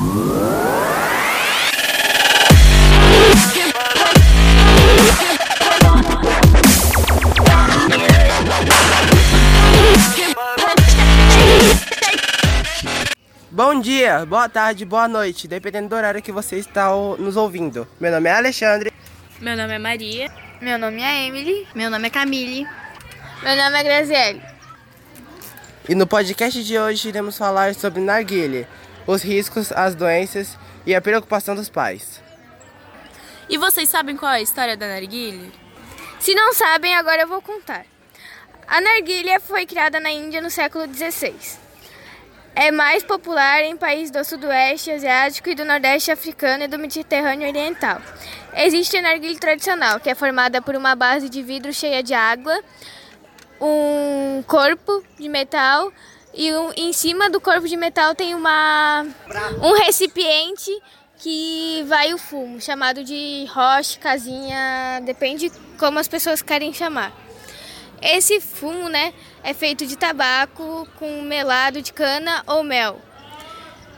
Bom 0.00 0.06
dia, 13.78 14.24
boa 14.24 14.48
tarde, 14.48 14.86
boa 14.86 15.06
noite, 15.06 15.46
dependendo 15.46 15.90
do 15.90 15.94
horário 15.94 16.22
que 16.22 16.32
você 16.32 16.56
está 16.56 16.88
nos 17.18 17.36
ouvindo. 17.36 17.86
Meu 18.00 18.10
nome 18.10 18.30
é 18.30 18.32
Alexandre. 18.32 18.90
Meu 19.38 19.54
nome 19.54 19.74
é 19.74 19.78
Maria. 19.78 20.32
Meu 20.62 20.78
nome 20.78 21.02
é 21.02 21.26
Emily. 21.26 21.68
Meu 21.74 21.90
nome 21.90 22.06
é 22.06 22.10
Camille. 22.10 22.66
Meu 23.42 23.54
nome 23.54 23.78
é 23.78 23.82
Graziele. 23.82 24.40
E 25.86 25.94
no 25.94 26.06
podcast 26.06 26.64
de 26.64 26.78
hoje 26.78 27.08
iremos 27.08 27.36
falar 27.36 27.74
sobre 27.74 28.00
narguile, 28.00 28.66
os 29.10 29.22
riscos, 29.22 29.72
as 29.72 29.96
doenças 29.96 30.56
e 30.86 30.94
a 30.94 31.00
preocupação 31.00 31.56
dos 31.56 31.68
pais. 31.68 32.22
E 33.48 33.58
vocês 33.58 33.88
sabem 33.88 34.16
qual 34.16 34.30
é 34.30 34.36
a 34.36 34.40
história 34.40 34.76
da 34.76 34.86
narguile? 34.86 35.52
Se 36.20 36.32
não 36.32 36.54
sabem, 36.54 36.94
agora 36.94 37.22
eu 37.22 37.28
vou 37.28 37.42
contar. 37.42 37.84
A 38.68 38.80
narguilha 38.80 39.40
foi 39.40 39.66
criada 39.66 39.98
na 39.98 40.12
Índia 40.12 40.40
no 40.40 40.48
século 40.48 40.84
XVI. 40.86 41.34
É 42.54 42.70
mais 42.70 43.02
popular 43.02 43.64
em 43.64 43.76
países 43.76 44.12
do 44.12 44.24
sudoeste 44.24 44.92
asiático 44.92 45.48
e 45.48 45.56
do 45.56 45.64
nordeste 45.64 46.12
africano 46.12 46.64
e 46.64 46.68
do 46.68 46.78
Mediterrâneo 46.78 47.48
Oriental. 47.48 48.00
Existe 48.54 48.96
a 48.96 49.02
narguilha 49.02 49.38
tradicional, 49.40 49.98
que 49.98 50.08
é 50.08 50.14
formada 50.14 50.62
por 50.62 50.76
uma 50.76 50.94
base 50.94 51.28
de 51.28 51.42
vidro 51.42 51.72
cheia 51.72 52.00
de 52.00 52.14
água, 52.14 52.62
um 53.60 54.44
corpo 54.46 55.02
de 55.18 55.28
metal 55.28 55.92
e 56.32 56.52
um, 56.52 56.72
em 56.76 56.92
cima 56.92 57.28
do 57.28 57.40
corpo 57.40 57.66
de 57.66 57.76
metal 57.76 58.14
tem 58.14 58.34
uma 58.34 59.04
um 59.62 59.72
recipiente 59.72 60.70
que 61.18 61.84
vai 61.86 62.14
o 62.14 62.18
fumo, 62.18 62.60
chamado 62.60 63.04
de 63.04 63.44
roche, 63.50 63.98
casinha, 63.98 65.00
depende 65.04 65.52
como 65.78 65.98
as 65.98 66.08
pessoas 66.08 66.40
querem 66.40 66.72
chamar. 66.72 67.12
Esse 68.00 68.40
fumo, 68.40 68.88
né, 68.88 69.12
é 69.42 69.52
feito 69.52 69.86
de 69.86 69.96
tabaco 69.96 70.88
com 70.98 71.20
melado 71.20 71.82
de 71.82 71.92
cana 71.92 72.42
ou 72.46 72.62
mel. 72.62 72.98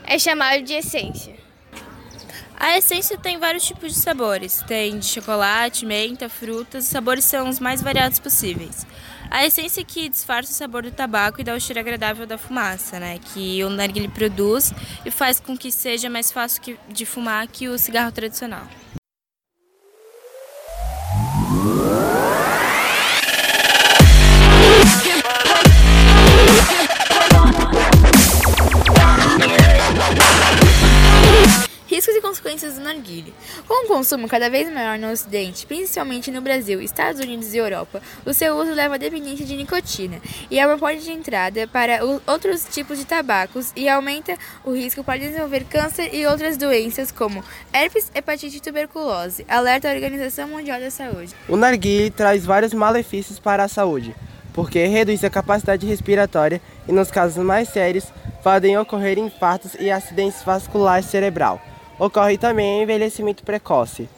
É 0.03 0.19
chamado 0.19 0.61
de 0.63 0.73
essência. 0.73 1.33
A 2.55 2.77
essência 2.77 3.17
tem 3.17 3.37
vários 3.37 3.63
tipos 3.63 3.93
de 3.93 3.99
sabores. 3.99 4.63
Tem 4.67 4.97
de 4.97 5.05
chocolate, 5.05 5.85
menta, 5.85 6.29
frutas. 6.29 6.85
Os 6.85 6.89
sabores 6.89 7.25
são 7.25 7.49
os 7.49 7.59
mais 7.59 7.81
variados 7.81 8.19
possíveis. 8.19 8.85
A 9.29 9.45
essência 9.45 9.83
que 9.83 10.07
disfarça 10.07 10.51
o 10.51 10.55
sabor 10.55 10.83
do 10.83 10.91
tabaco 10.91 11.41
e 11.41 11.43
dá 11.43 11.55
o 11.55 11.59
cheiro 11.59 11.79
agradável 11.79 12.25
da 12.25 12.37
fumaça, 12.37 12.99
né? 12.99 13.19
Que 13.19 13.63
o 13.63 13.69
narguilé 13.69 14.07
produz 14.07 14.71
e 15.05 15.11
faz 15.11 15.39
com 15.39 15.57
que 15.57 15.71
seja 15.71 16.09
mais 16.09 16.31
fácil 16.31 16.77
de 16.87 17.05
fumar 17.05 17.47
que 17.47 17.67
o 17.67 17.77
cigarro 17.77 18.11
tradicional. 18.11 18.67
Consequências 32.33 32.75
do 32.75 32.81
narguile. 32.81 33.31
Com 33.67 33.85
o 33.85 33.87
consumo 33.87 34.27
cada 34.27 34.49
vez 34.49 34.71
maior 34.73 34.97
no 34.97 35.11
Ocidente, 35.11 35.67
principalmente 35.67 36.31
no 36.31 36.41
Brasil, 36.41 36.81
Estados 36.81 37.21
Unidos 37.21 37.53
e 37.53 37.57
Europa, 37.57 38.01
o 38.25 38.33
seu 38.33 38.55
uso 38.57 38.73
leva 38.73 38.95
a 38.95 38.97
dependência 38.97 39.45
de 39.45 39.55
nicotina 39.55 40.19
e 40.49 40.59
é 40.59 40.65
uma 40.65 40.77
porta 40.77 40.99
de 40.99 41.11
entrada 41.11 41.67
para 41.67 41.99
outros 42.25 42.65
tipos 42.71 42.97
de 42.97 43.05
tabacos 43.05 43.71
e 43.75 43.87
aumenta 43.87 44.35
o 44.65 44.71
risco 44.71 45.03
para 45.03 45.19
desenvolver 45.19 45.63
câncer 45.65 46.09
e 46.11 46.25
outras 46.25 46.57
doenças 46.57 47.11
como 47.11 47.43
herpes, 47.71 48.11
hepatite 48.15 48.57
e 48.57 48.59
tuberculose, 48.59 49.45
alerta 49.47 49.89
a 49.89 49.93
Organização 49.93 50.47
Mundial 50.47 50.79
da 50.79 50.89
Saúde. 50.89 51.35
O 51.47 51.55
narguile 51.55 52.09
traz 52.09 52.43
vários 52.43 52.73
malefícios 52.73 53.37
para 53.37 53.63
a 53.63 53.67
saúde, 53.67 54.15
porque 54.53 54.87
reduz 54.87 55.23
a 55.23 55.29
capacidade 55.29 55.85
respiratória 55.85 56.59
e, 56.87 56.91
nos 56.91 57.11
casos 57.11 57.43
mais 57.43 57.69
sérios, 57.69 58.05
podem 58.43 58.75
ocorrer 58.77 59.19
infartos 59.19 59.75
e 59.79 59.91
acidentes 59.91 60.41
vasculares 60.41 61.05
cerebral. 61.05 61.61
Ocorre 61.99 62.37
também 62.37 62.81
envelhecimento 62.81 63.43
precoce 63.43 64.09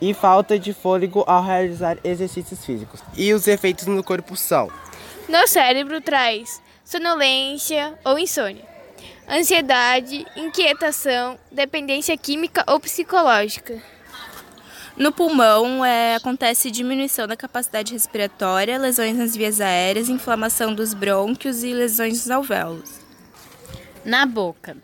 e 0.00 0.14
falta 0.14 0.58
de 0.58 0.72
fôlego 0.72 1.24
ao 1.26 1.42
realizar 1.42 1.98
exercícios 2.02 2.64
físicos. 2.64 3.00
E 3.16 3.32
os 3.32 3.46
efeitos 3.46 3.86
no 3.86 4.02
corpo 4.02 4.36
são: 4.36 4.70
no 5.28 5.46
cérebro 5.46 6.00
traz 6.00 6.62
sonolência 6.84 7.98
ou 8.04 8.18
insônia, 8.18 8.64
ansiedade, 9.28 10.24
inquietação, 10.36 11.38
dependência 11.50 12.16
química 12.16 12.64
ou 12.66 12.80
psicológica. 12.80 13.80
No 14.96 15.12
pulmão 15.12 15.84
é, 15.84 16.14
acontece 16.14 16.70
diminuição 16.70 17.26
da 17.26 17.36
capacidade 17.36 17.92
respiratória, 17.92 18.78
lesões 18.78 19.14
nas 19.14 19.36
vias 19.36 19.60
aéreas, 19.60 20.08
inflamação 20.08 20.74
dos 20.74 20.94
brônquios 20.94 21.62
e 21.62 21.74
lesões 21.74 22.14
dos 22.22 22.30
alvéolos. 22.30 23.00
Na 24.02 24.24
boca 24.24 24.74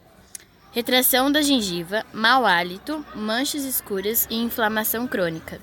retração 0.73 1.31
da 1.31 1.43
gengiva, 1.43 2.05
mau 2.13 2.47
hálito, 2.47 3.05
manchas 3.15 3.65
escuras 3.65 4.27
e 4.31 4.37
inflamação 4.43 5.07
crônica. 5.07 5.61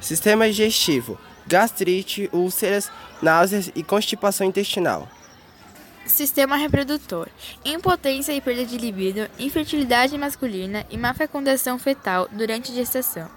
Sistema 0.00 0.46
digestivo: 0.46 1.18
gastrite, 1.46 2.30
úlceras, 2.32 2.90
náuseas 3.20 3.70
e 3.74 3.82
constipação 3.82 4.46
intestinal. 4.46 5.08
Sistema 6.06 6.56
reprodutor: 6.56 7.28
impotência 7.64 8.32
e 8.32 8.40
perda 8.40 8.64
de 8.64 8.78
libido, 8.78 9.28
infertilidade 9.38 10.16
masculina 10.16 10.86
e 10.88 10.96
má 10.96 11.12
fecundação 11.12 11.78
fetal 11.78 12.28
durante 12.30 12.70
a 12.70 12.74
gestação. 12.74 13.28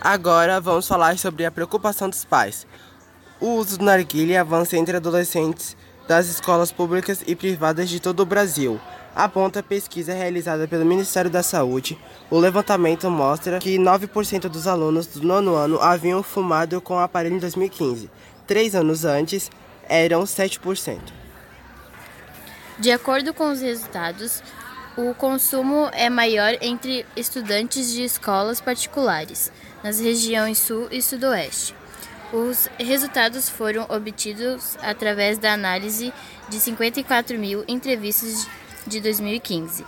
Agora 0.00 0.60
vamos 0.60 0.86
falar 0.86 1.18
sobre 1.18 1.44
a 1.44 1.50
preocupação 1.50 2.08
dos 2.08 2.24
pais. 2.24 2.66
O 3.40 3.54
uso 3.54 3.78
do 3.78 3.84
narguilé 3.86 4.36
avança 4.36 4.76
entre 4.76 4.98
adolescentes 4.98 5.74
das 6.06 6.26
escolas 6.26 6.70
públicas 6.70 7.24
e 7.26 7.34
privadas 7.34 7.88
de 7.88 7.98
todo 7.98 8.20
o 8.20 8.26
Brasil. 8.26 8.78
Aponta 9.16 9.62
pesquisa 9.62 10.12
realizada 10.12 10.68
pelo 10.68 10.84
Ministério 10.84 11.30
da 11.30 11.42
Saúde. 11.42 11.98
O 12.30 12.38
levantamento 12.38 13.10
mostra 13.10 13.58
que 13.58 13.78
9% 13.78 14.42
dos 14.42 14.66
alunos 14.66 15.06
do 15.06 15.26
nono 15.26 15.54
ano 15.54 15.80
haviam 15.80 16.22
fumado 16.22 16.82
com 16.82 16.96
o 16.96 16.98
aparelho 16.98 17.36
em 17.36 17.38
2015. 17.38 18.10
Três 18.46 18.74
anos 18.74 19.06
antes, 19.06 19.50
eram 19.88 20.24
7%. 20.24 20.98
De 22.78 22.90
acordo 22.90 23.32
com 23.32 23.50
os 23.50 23.60
resultados, 23.62 24.42
o 24.98 25.14
consumo 25.14 25.88
é 25.92 26.10
maior 26.10 26.56
entre 26.60 27.06
estudantes 27.16 27.90
de 27.90 28.04
escolas 28.04 28.60
particulares, 28.60 29.50
nas 29.82 29.98
regiões 29.98 30.58
sul 30.58 30.88
e 30.90 31.00
sudoeste. 31.00 31.79
Os 32.32 32.68
resultados 32.78 33.50
foram 33.50 33.86
obtidos 33.88 34.78
através 34.80 35.36
da 35.36 35.52
análise 35.52 36.12
de 36.48 36.60
54 36.60 37.36
mil 37.36 37.64
entrevistas 37.66 38.46
de 38.86 39.00
2015. 39.00 39.84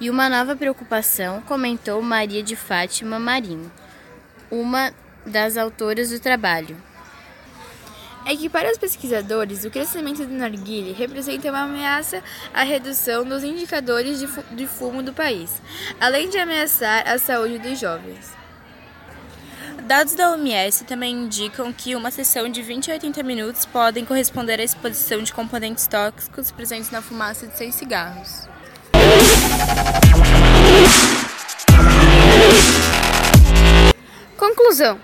E 0.00 0.08
uma 0.08 0.26
nova 0.26 0.56
preocupação, 0.56 1.42
comentou 1.42 2.00
Maria 2.00 2.42
de 2.42 2.56
Fátima 2.56 3.18
Marinho, 3.18 3.70
uma 4.50 4.92
das 5.26 5.58
autoras 5.58 6.08
do 6.08 6.18
trabalho. 6.18 6.76
É 8.24 8.34
que 8.34 8.48
para 8.48 8.70
os 8.70 8.78
pesquisadores, 8.78 9.64
o 9.64 9.70
crescimento 9.70 10.24
do 10.24 10.32
narguile 10.32 10.92
representa 10.92 11.50
uma 11.50 11.64
ameaça 11.64 12.22
à 12.54 12.62
redução 12.62 13.22
dos 13.22 13.44
indicadores 13.44 14.24
de 14.52 14.66
fumo 14.66 15.02
do 15.02 15.12
país, 15.12 15.60
além 16.00 16.30
de 16.30 16.38
ameaçar 16.38 17.06
a 17.06 17.18
saúde 17.18 17.58
dos 17.58 17.78
jovens. 17.78 18.41
Dados 19.82 20.14
da 20.14 20.30
OMS 20.30 20.84
também 20.84 21.12
indicam 21.12 21.72
que 21.72 21.96
uma 21.96 22.12
sessão 22.12 22.48
de 22.48 22.62
20 22.62 22.92
a 22.92 22.94
80 22.94 23.22
minutos 23.24 23.66
podem 23.66 24.04
corresponder 24.04 24.60
à 24.60 24.62
exposição 24.62 25.20
de 25.22 25.32
componentes 25.32 25.88
tóxicos 25.88 26.52
presentes 26.52 26.92
na 26.92 27.02
fumaça 27.02 27.48
de 27.48 27.56
seis 27.58 27.74
cigarros. 27.74 28.46
Conclusão: 34.36 35.00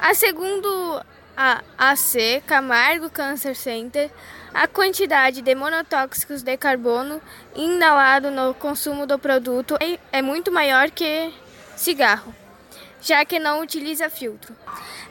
a 0.00 0.14
segundo 0.14 1.02
a 1.36 1.60
AC 1.76 2.42
Camargo 2.46 3.10
Cancer 3.10 3.54
Center, 3.54 4.10
a 4.54 4.66
quantidade 4.66 5.42
de 5.42 5.54
monotóxicos 5.54 6.42
de 6.42 6.56
carbono 6.56 7.20
inalado 7.54 8.30
no 8.30 8.54
consumo 8.54 9.06
do 9.06 9.18
produto 9.18 9.76
é 10.10 10.22
muito 10.22 10.50
maior 10.50 10.90
que 10.90 11.30
cigarro 11.76 12.41
já 13.02 13.24
que 13.24 13.38
não 13.38 13.60
utiliza 13.60 14.08
filtro. 14.08 14.56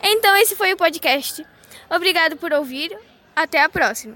Então 0.01 0.35
esse 0.37 0.55
foi 0.55 0.73
o 0.73 0.77
podcast. 0.77 1.45
Obrigado 1.89 2.37
por 2.37 2.53
ouvir. 2.53 2.97
Até 3.35 3.61
a 3.61 3.69
próxima. 3.69 4.15